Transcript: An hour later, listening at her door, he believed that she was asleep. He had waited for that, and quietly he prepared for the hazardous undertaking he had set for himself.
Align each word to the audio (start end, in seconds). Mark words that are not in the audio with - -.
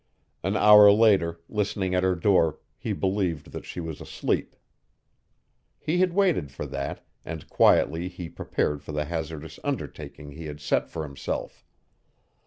An 0.43 0.55
hour 0.57 0.91
later, 0.91 1.39
listening 1.47 1.93
at 1.93 2.01
her 2.01 2.15
door, 2.15 2.57
he 2.79 2.91
believed 2.91 3.51
that 3.51 3.65
she 3.65 3.79
was 3.79 4.01
asleep. 4.01 4.55
He 5.77 5.99
had 5.99 6.13
waited 6.13 6.51
for 6.51 6.65
that, 6.65 7.05
and 7.23 7.47
quietly 7.49 8.07
he 8.07 8.27
prepared 8.27 8.81
for 8.81 8.93
the 8.93 9.05
hazardous 9.05 9.59
undertaking 9.63 10.31
he 10.31 10.45
had 10.47 10.59
set 10.59 10.89
for 10.89 11.03
himself. 11.03 11.63